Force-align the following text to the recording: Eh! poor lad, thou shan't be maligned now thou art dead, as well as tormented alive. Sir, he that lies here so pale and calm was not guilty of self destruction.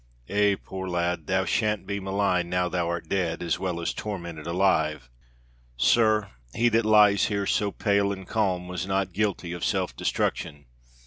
Eh! 0.29 0.55
poor 0.63 0.89
lad, 0.89 1.27
thou 1.27 1.45
shan't 1.45 1.85
be 1.85 1.99
maligned 1.99 2.49
now 2.49 2.67
thou 2.67 2.87
art 2.89 3.07
dead, 3.07 3.43
as 3.43 3.59
well 3.59 3.79
as 3.79 3.93
tormented 3.93 4.47
alive. 4.47 5.11
Sir, 5.77 6.29
he 6.55 6.69
that 6.69 6.85
lies 6.85 7.25
here 7.25 7.45
so 7.45 7.71
pale 7.71 8.11
and 8.11 8.27
calm 8.27 8.67
was 8.67 8.87
not 8.87 9.13
guilty 9.13 9.53
of 9.53 9.63
self 9.63 9.95
destruction. 9.95 10.65